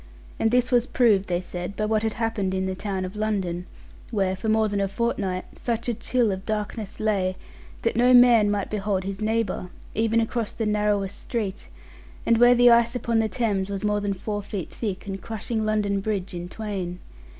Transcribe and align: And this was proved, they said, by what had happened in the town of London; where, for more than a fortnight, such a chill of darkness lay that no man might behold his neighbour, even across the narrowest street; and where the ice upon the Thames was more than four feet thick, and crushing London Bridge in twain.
And 0.39 0.49
this 0.49 0.71
was 0.71 0.87
proved, 0.87 1.27
they 1.29 1.41
said, 1.41 1.75
by 1.75 1.85
what 1.85 2.01
had 2.01 2.13
happened 2.13 2.55
in 2.55 2.65
the 2.65 2.73
town 2.73 3.05
of 3.05 3.15
London; 3.15 3.67
where, 4.09 4.35
for 4.35 4.49
more 4.49 4.67
than 4.67 4.81
a 4.81 4.87
fortnight, 4.87 5.45
such 5.59 5.87
a 5.87 5.93
chill 5.93 6.31
of 6.31 6.43
darkness 6.43 6.99
lay 6.99 7.35
that 7.83 7.95
no 7.95 8.11
man 8.11 8.49
might 8.49 8.71
behold 8.71 9.03
his 9.03 9.21
neighbour, 9.21 9.69
even 9.93 10.19
across 10.19 10.53
the 10.53 10.65
narrowest 10.65 11.21
street; 11.21 11.69
and 12.25 12.39
where 12.39 12.55
the 12.55 12.71
ice 12.71 12.95
upon 12.95 13.19
the 13.19 13.29
Thames 13.29 13.69
was 13.69 13.83
more 13.83 14.01
than 14.01 14.15
four 14.15 14.41
feet 14.41 14.71
thick, 14.71 15.05
and 15.05 15.21
crushing 15.21 15.63
London 15.65 15.99
Bridge 15.99 16.33
in 16.33 16.49
twain. 16.49 16.97